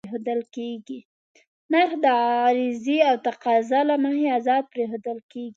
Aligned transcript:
نرخ 1.71 1.91
د 2.03 2.05
عرضې 2.43 2.97
او 3.09 3.15
تقاضا 3.27 3.79
له 3.89 3.95
مخې 4.03 4.27
ازاد 4.37 4.63
پرېښودل 4.73 5.17
کېږي. 5.31 5.49